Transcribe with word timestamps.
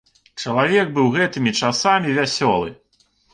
Чалавек 0.43 0.87
быў 0.95 1.11
гэтымі 1.17 1.53
часамі 1.67 2.17
вясёлы. 2.17 2.75